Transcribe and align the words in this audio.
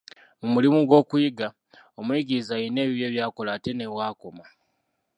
Mu 0.41 0.47
mulimo 0.53 0.77
gw'okuyiga, 0.87 1.47
omuyigiriza 1.99 2.51
alina 2.55 2.79
ebibye 2.85 3.07
by'akola 3.13 3.49
ate 3.53 3.71
ne 3.73 3.87
w'akoma. 3.95 4.45